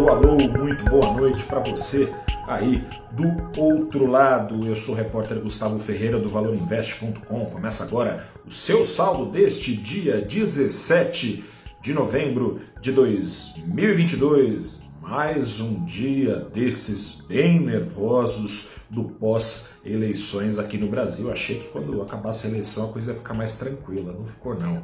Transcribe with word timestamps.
Alô, 0.00 0.08
alô, 0.08 0.36
muito 0.58 0.82
boa 0.86 1.12
noite 1.12 1.44
para 1.44 1.60
você 1.60 2.10
aí 2.48 2.82
do 3.12 3.60
outro 3.60 4.06
lado. 4.06 4.66
Eu 4.66 4.74
sou 4.74 4.94
o 4.94 4.96
repórter 4.96 5.38
Gustavo 5.38 5.78
Ferreira 5.78 6.18
do 6.18 6.26
valorinvest.com. 6.26 7.44
Começa 7.44 7.84
agora 7.84 8.26
o 8.46 8.50
seu 8.50 8.82
saldo 8.86 9.30
deste 9.30 9.76
dia 9.76 10.18
17 10.22 11.44
de 11.82 11.92
novembro 11.92 12.62
de 12.80 12.92
2022. 12.92 14.80
Mais 15.02 15.60
um 15.60 15.84
dia 15.84 16.36
desses 16.36 17.20
bem 17.28 17.60
nervosos 17.60 18.76
do 18.88 19.04
pós-eleições 19.04 20.58
aqui 20.58 20.78
no 20.78 20.88
Brasil. 20.88 21.30
Achei 21.30 21.58
que 21.58 21.68
quando 21.68 22.00
acabasse 22.00 22.46
a 22.46 22.50
eleição 22.50 22.88
a 22.88 22.92
coisa 22.92 23.12
ia 23.12 23.18
ficar 23.18 23.34
mais 23.34 23.58
tranquila, 23.58 24.14
não 24.14 24.24
ficou 24.24 24.58
não. 24.58 24.82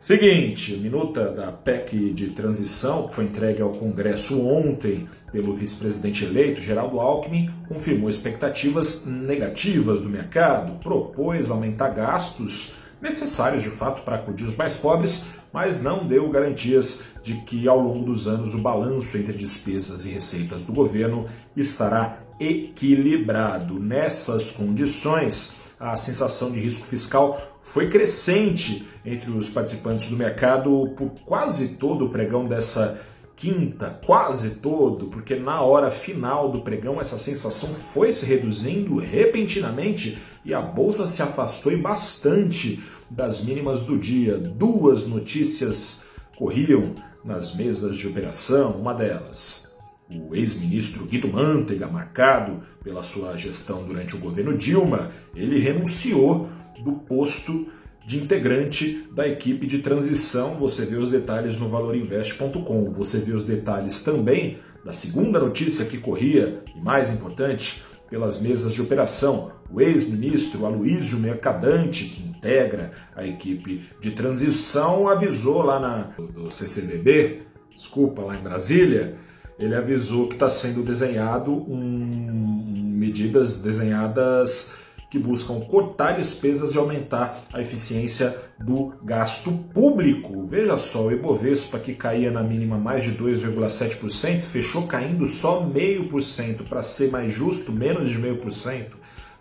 Seguinte, 0.00 0.76
minuta 0.76 1.30
da 1.30 1.52
PEC 1.52 2.14
de 2.14 2.28
transição, 2.28 3.06
que 3.06 3.16
foi 3.16 3.24
entregue 3.26 3.60
ao 3.60 3.68
Congresso 3.68 4.40
ontem 4.46 5.06
pelo 5.30 5.54
vice-presidente 5.54 6.24
eleito, 6.24 6.58
Geraldo 6.58 6.98
Alckmin, 6.98 7.50
confirmou 7.68 8.08
expectativas 8.08 9.04
negativas 9.04 10.00
do 10.00 10.08
mercado, 10.08 10.80
propôs 10.82 11.50
aumentar 11.50 11.90
gastos 11.90 12.76
necessários 12.98 13.62
de 13.62 13.68
fato 13.68 14.00
para 14.00 14.16
acudir 14.16 14.44
os 14.44 14.56
mais 14.56 14.74
pobres, 14.74 15.32
mas 15.52 15.82
não 15.82 16.08
deu 16.08 16.30
garantias 16.30 17.04
de 17.22 17.34
que 17.42 17.68
ao 17.68 17.78
longo 17.78 18.06
dos 18.06 18.26
anos 18.26 18.54
o 18.54 18.58
balanço 18.58 19.18
entre 19.18 19.34
despesas 19.34 20.06
e 20.06 20.08
receitas 20.08 20.64
do 20.64 20.72
governo 20.72 21.28
estará 21.54 22.20
equilibrado. 22.40 23.78
Nessas 23.78 24.52
condições, 24.52 25.60
a 25.78 25.94
sensação 25.94 26.52
de 26.52 26.60
risco 26.60 26.86
fiscal 26.86 27.49
foi 27.62 27.88
crescente 27.88 28.88
entre 29.04 29.30
os 29.30 29.48
participantes 29.48 30.08
do 30.08 30.16
mercado 30.16 30.92
por 30.96 31.10
quase 31.24 31.76
todo 31.76 32.06
o 32.06 32.08
pregão 32.10 32.46
dessa 32.46 33.00
quinta, 33.36 33.98
quase 34.04 34.56
todo, 34.56 35.06
porque 35.06 35.34
na 35.36 35.62
hora 35.62 35.90
final 35.90 36.50
do 36.50 36.60
pregão 36.60 37.00
essa 37.00 37.16
sensação 37.16 37.70
foi 37.70 38.12
se 38.12 38.26
reduzindo 38.26 38.98
repentinamente 38.98 40.20
e 40.44 40.52
a 40.52 40.60
bolsa 40.60 41.06
se 41.06 41.22
afastou 41.22 41.76
bastante 41.78 42.82
das 43.08 43.42
mínimas 43.42 43.82
do 43.82 43.98
dia. 43.98 44.36
Duas 44.36 45.06
notícias 45.06 46.06
corriam 46.36 46.94
nas 47.24 47.56
mesas 47.56 47.96
de 47.96 48.06
operação, 48.06 48.72
uma 48.72 48.92
delas 48.92 49.70
o 50.18 50.34
ex-ministro 50.34 51.06
Guido 51.06 51.28
Mantega, 51.28 51.86
marcado 51.86 52.62
pela 52.82 53.02
sua 53.02 53.36
gestão 53.36 53.86
durante 53.86 54.16
o 54.16 54.18
governo 54.18 54.56
Dilma, 54.56 55.12
ele 55.34 55.60
renunciou 55.60 56.48
do 56.82 56.92
posto 56.92 57.68
de 58.06 58.18
integrante 58.18 59.08
da 59.12 59.28
equipe 59.28 59.66
de 59.66 59.78
transição. 59.80 60.54
Você 60.56 60.84
vê 60.84 60.96
os 60.96 61.10
detalhes 61.10 61.58
no 61.58 61.68
valorinvest.com. 61.68 62.92
Você 62.92 63.18
vê 63.18 63.32
os 63.32 63.44
detalhes 63.44 64.02
também 64.02 64.58
da 64.84 64.92
segunda 64.92 65.38
notícia 65.38 65.84
que 65.84 65.98
corria, 65.98 66.62
e 66.74 66.80
mais 66.80 67.10
importante, 67.12 67.82
pelas 68.08 68.40
mesas 68.40 68.72
de 68.72 68.82
operação. 68.82 69.52
O 69.70 69.80
ex-ministro 69.80 70.66
Aloysio 70.66 71.18
Mercadante, 71.20 72.06
que 72.06 72.22
integra 72.28 72.92
a 73.14 73.24
equipe 73.24 73.84
de 74.00 74.10
transição, 74.10 75.08
avisou 75.08 75.62
lá 75.62 75.78
na, 75.78 75.98
do 76.32 76.50
CCBB, 76.50 77.42
desculpa, 77.74 78.22
lá 78.22 78.36
em 78.36 78.42
Brasília, 78.42 79.16
ele 79.58 79.74
avisou 79.74 80.26
que 80.26 80.34
está 80.34 80.48
sendo 80.48 80.82
desenhado 80.82 81.52
um, 81.52 82.96
medidas 82.96 83.58
desenhadas 83.58 84.78
que 85.10 85.18
buscam 85.18 85.60
cortar 85.60 86.16
despesas 86.16 86.74
e 86.74 86.78
aumentar 86.78 87.42
a 87.52 87.60
eficiência 87.60 88.34
do 88.58 88.94
gasto 89.02 89.52
público. 89.74 90.46
Veja 90.46 90.78
só, 90.78 91.06
o 91.06 91.12
Ibovespa, 91.12 91.80
que 91.80 91.94
caía 91.94 92.30
na 92.30 92.44
mínima 92.44 92.78
mais 92.78 93.04
de 93.04 93.18
2,7%, 93.18 94.42
fechou 94.42 94.86
caindo 94.86 95.26
só 95.26 95.66
0,5%, 95.66 96.68
para 96.68 96.80
ser 96.80 97.10
mais 97.10 97.32
justo, 97.32 97.72
menos 97.72 98.08
de 98.08 98.18
0,5%, 98.18 98.92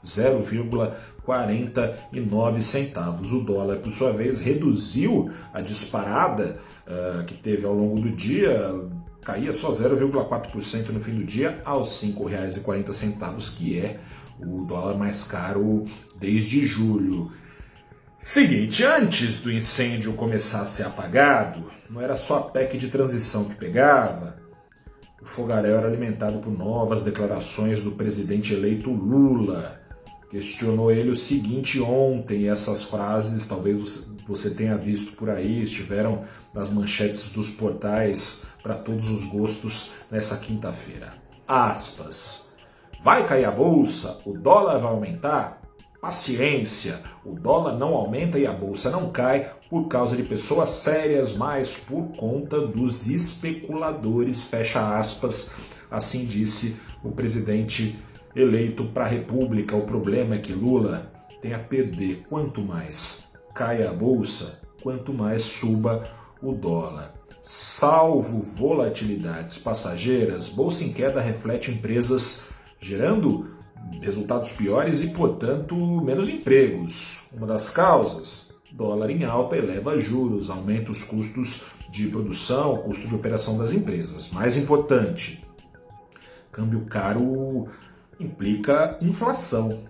0,49 0.03 2.61
centavos. 2.61 3.31
O 3.31 3.41
dólar, 3.41 3.77
por 3.77 3.91
sua 3.91 4.11
vez, 4.11 4.41
reduziu 4.41 5.29
a 5.53 5.61
disparada 5.61 6.57
uh, 6.87 7.23
que 7.25 7.35
teve 7.35 7.67
ao 7.67 7.75
longo 7.75 7.99
do 7.99 8.09
dia, 8.09 8.73
caía 9.21 9.53
só 9.53 9.71
0,4% 9.71 10.89
no 10.89 10.99
fim 10.99 11.11
do 11.11 11.23
dia 11.23 11.61
aos 11.63 12.01
R$ 12.01 12.13
5,40, 12.13 13.55
que 13.55 13.77
é 13.77 13.99
o 14.41 14.65
dólar 14.65 14.97
mais 14.97 15.23
caro 15.23 15.85
desde 16.19 16.65
julho. 16.65 17.31
Seguinte, 18.19 18.83
antes 18.83 19.39
do 19.39 19.51
incêndio 19.51 20.13
começar 20.13 20.63
a 20.63 20.67
ser 20.67 20.83
apagado, 20.83 21.71
não 21.89 22.01
era 22.01 22.15
só 22.15 22.39
a 22.39 22.41
PEC 22.49 22.77
de 22.77 22.89
transição 22.89 23.45
que 23.45 23.55
pegava. 23.55 24.37
O 25.21 25.25
fogaréu 25.25 25.77
era 25.77 25.87
alimentado 25.87 26.39
por 26.39 26.51
novas 26.51 27.01
declarações 27.01 27.81
do 27.81 27.91
presidente 27.91 28.53
eleito 28.53 28.91
Lula. 28.91 29.79
Questionou 30.29 30.91
ele 30.91 31.09
o 31.09 31.15
seguinte 31.15 31.79
ontem, 31.81 32.49
essas 32.49 32.83
frases 32.83 33.47
talvez 33.47 34.09
você 34.27 34.53
tenha 34.53 34.77
visto 34.77 35.15
por 35.15 35.29
aí, 35.29 35.63
estiveram 35.63 36.23
nas 36.53 36.69
manchetes 36.69 37.31
dos 37.31 37.51
portais 37.51 38.47
para 38.61 38.75
todos 38.75 39.09
os 39.09 39.25
gostos 39.25 39.93
nessa 40.11 40.37
quinta-feira. 40.37 41.13
Aspas. 41.47 42.48
Vai 43.01 43.25
cair 43.25 43.45
a 43.45 43.51
bolsa? 43.51 44.21
O 44.25 44.37
dólar 44.37 44.77
vai 44.77 44.91
aumentar? 44.91 45.61
Paciência, 46.01 46.99
o 47.25 47.33
dólar 47.33 47.77
não 47.77 47.93
aumenta 47.93 48.37
e 48.37 48.45
a 48.45 48.51
bolsa 48.51 48.89
não 48.89 49.09
cai 49.09 49.51
por 49.69 49.87
causa 49.87 50.17
de 50.17 50.23
pessoas 50.23 50.69
sérias, 50.69 51.35
mas 51.35 51.77
por 51.77 52.09
conta 52.17 52.59
dos 52.59 53.09
especuladores, 53.09 54.43
fecha 54.43 54.97
aspas, 54.97 55.57
assim 55.89 56.25
disse 56.25 56.81
o 57.03 57.11
presidente 57.11 57.97
eleito 58.35 58.85
para 58.85 59.05
a 59.05 59.09
República. 59.09 59.75
O 59.75 59.85
problema 59.85 60.35
é 60.35 60.39
que 60.39 60.53
Lula 60.53 61.09
tem 61.41 61.53
a 61.53 61.59
perder. 61.59 62.25
Quanto 62.29 62.61
mais 62.61 63.31
cai 63.53 63.85
a 63.85 63.93
bolsa, 63.93 64.61
quanto 64.81 65.13
mais 65.13 65.43
suba 65.43 66.09
o 66.41 66.51
dólar. 66.51 67.13
Salvo 67.41 68.41
volatilidades 68.41 69.57
passageiras, 69.57 70.49
bolsa 70.49 70.83
em 70.83 70.91
queda 70.91 71.21
reflete 71.21 71.71
empresas 71.71 72.51
gerando 72.79 73.49
resultados 74.01 74.51
piores 74.53 75.01
e, 75.01 75.09
portanto, 75.09 75.75
menos 76.01 76.29
empregos. 76.29 77.23
Uma 77.33 77.47
das 77.47 77.69
causas, 77.69 78.61
dólar 78.71 79.09
em 79.09 79.23
alta 79.25 79.57
eleva 79.57 79.99
juros, 79.99 80.49
aumenta 80.49 80.91
os 80.91 81.03
custos 81.03 81.65
de 81.89 82.07
produção, 82.07 82.77
custo 82.77 83.07
de 83.07 83.15
operação 83.15 83.57
das 83.57 83.71
empresas. 83.71 84.31
Mais 84.31 84.55
importante, 84.55 85.45
câmbio 86.51 86.85
caro 86.85 87.67
implica 88.19 88.97
inflação. 89.01 89.83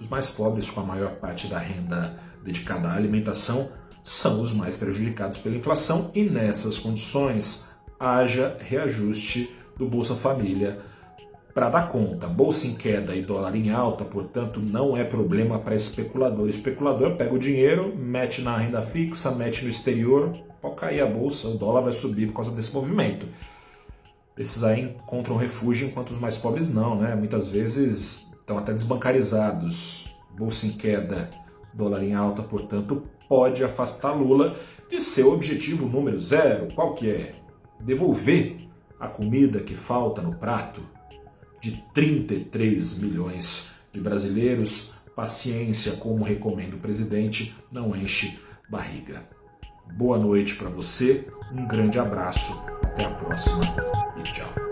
Os 0.00 0.08
mais 0.08 0.28
pobres, 0.28 0.68
com 0.68 0.80
a 0.80 0.84
maior 0.84 1.16
parte 1.16 1.46
da 1.46 1.58
renda 1.58 2.18
dedicada 2.44 2.88
à 2.88 2.94
alimentação, 2.94 3.70
são 4.02 4.40
os 4.40 4.52
mais 4.52 4.76
prejudicados 4.76 5.38
pela 5.38 5.56
inflação 5.56 6.10
e 6.14 6.24
nessas 6.24 6.78
condições 6.78 7.74
haja 7.98 8.56
reajuste 8.60 9.56
do 9.76 9.88
Bolsa 9.88 10.14
Família 10.14 10.78
para 11.56 11.70
dar 11.70 11.88
conta. 11.88 12.26
Bolsa 12.26 12.66
em 12.66 12.74
queda 12.74 13.16
e 13.16 13.22
dólar 13.22 13.56
em 13.56 13.70
alta, 13.70 14.04
portanto, 14.04 14.60
não 14.60 14.94
é 14.94 15.02
problema 15.02 15.58
para 15.58 15.74
especulador. 15.74 16.50
Especulador 16.50 17.16
pega 17.16 17.34
o 17.34 17.38
dinheiro, 17.38 17.96
mete 17.96 18.42
na 18.42 18.58
renda 18.58 18.82
fixa, 18.82 19.30
mete 19.30 19.64
no 19.64 19.70
exterior, 19.70 20.36
pode 20.60 20.76
cair 20.76 21.00
a 21.00 21.06
bolsa, 21.06 21.48
o 21.48 21.56
dólar 21.56 21.80
vai 21.80 21.94
subir 21.94 22.26
por 22.26 22.34
causa 22.34 22.50
desse 22.50 22.74
movimento. 22.74 23.26
Esses 24.36 24.62
aí 24.62 24.82
encontram 24.82 25.34
refúgio, 25.38 25.88
enquanto 25.88 26.10
os 26.10 26.20
mais 26.20 26.36
pobres 26.36 26.74
não, 26.74 27.00
né? 27.00 27.14
Muitas 27.14 27.48
vezes 27.48 28.30
estão 28.38 28.58
até 28.58 28.74
desbancarizados. 28.74 30.14
Bolsa 30.36 30.66
em 30.66 30.72
queda, 30.72 31.30
dólar 31.72 32.02
em 32.02 32.12
alta, 32.12 32.42
portanto, 32.42 33.04
pode 33.26 33.64
afastar 33.64 34.12
Lula 34.12 34.54
de 34.90 35.00
seu 35.00 35.32
objetivo 35.32 35.86
número 35.86 36.20
zero. 36.20 36.68
Qual 36.74 36.94
que 36.94 37.10
é? 37.10 37.32
Devolver 37.80 38.58
a 39.00 39.08
comida 39.08 39.60
que 39.60 39.74
falta 39.74 40.20
no 40.20 40.34
prato 40.34 40.95
de 41.66 41.82
33 41.92 42.98
milhões 42.98 43.70
de 43.92 44.00
brasileiros. 44.00 44.94
Paciência, 45.16 45.92
como 45.92 46.22
recomenda 46.22 46.76
o 46.76 46.78
presidente, 46.78 47.54
não 47.72 47.96
enche 47.96 48.38
barriga. 48.68 49.26
Boa 49.96 50.18
noite 50.18 50.54
para 50.56 50.68
você, 50.68 51.26
um 51.52 51.66
grande 51.66 51.98
abraço, 51.98 52.52
até 52.82 53.06
a 53.06 53.10
próxima 53.10 53.62
e 54.18 54.32
tchau. 54.32 54.65